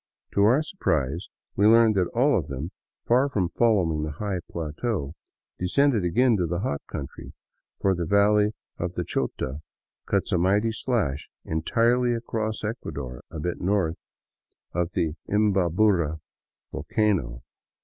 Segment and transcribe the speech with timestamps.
[0.33, 2.71] To our surprise, we learned that all of them,
[3.05, 5.13] far from following the high plateau,
[5.59, 7.33] de scended again into the hot country,
[7.79, 9.61] for the valley of the Chota
[10.07, 14.01] cuts a mighty slash entirely across Ecuador a bit north
[14.73, 16.19] of the Imbabura
[16.71, 17.43] vol cano.